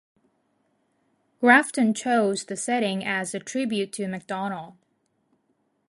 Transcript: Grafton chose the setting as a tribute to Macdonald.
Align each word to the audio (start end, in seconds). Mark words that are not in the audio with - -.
Grafton 1.41 1.93
chose 1.93 2.45
the 2.45 2.57
setting 2.57 3.05
as 3.05 3.35
a 3.35 3.39
tribute 3.39 3.93
to 3.93 4.07
Macdonald. 4.07 4.73